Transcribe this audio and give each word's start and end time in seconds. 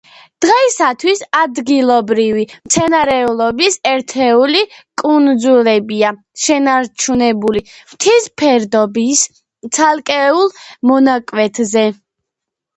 დღეისათვის 0.43 1.19
ადგილობრივი 1.39 2.45
მცენარეულობის 2.69 3.77
ერთეული 3.89 4.63
კუნძულებია 5.01 6.15
შენარჩუნებული 6.45 7.63
მთის 7.75 8.27
ფერდოების 8.43 9.23
ცალკეულ 9.79 10.51
მონაკვეთებზე. 10.95 11.87